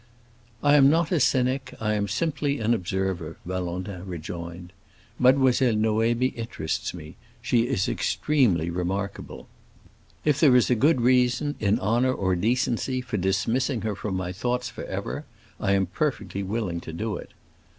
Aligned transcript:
"I 0.63 0.77
am 0.77 0.89
not 0.89 1.11
a 1.11 1.19
cynic; 1.19 1.75
I 1.79 1.93
am 1.93 2.07
simply 2.07 2.59
an 2.59 2.73
observer," 2.73 3.37
Valentin 3.45 4.03
rejoined. 4.07 4.73
"Mademoiselle 5.19 5.75
Noémie 5.75 6.33
interests 6.35 6.95
me; 6.95 7.17
she 7.39 7.67
is 7.67 7.87
extremely 7.87 8.71
remarkable. 8.71 9.47
If 10.25 10.39
there 10.39 10.55
is 10.55 10.71
a 10.71 10.75
good 10.81 11.01
reason, 11.01 11.53
in 11.59 11.77
honor 11.77 12.15
or 12.15 12.35
decency, 12.35 12.99
for 13.01 13.17
dismissing 13.17 13.81
her 13.81 13.93
from 13.95 14.15
my 14.15 14.31
thoughts 14.31 14.69
forever, 14.69 15.23
I 15.59 15.73
am 15.73 15.85
perfectly 15.85 16.41
willing 16.41 16.79
to 16.81 16.93
do 16.93 17.15
it. 17.17 17.29